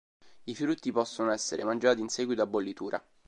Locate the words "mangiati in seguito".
1.63-2.41